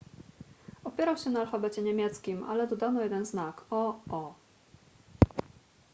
[0.83, 4.33] opierał się na alfabecie niemieckim ale dodano jeden znak: õ/õ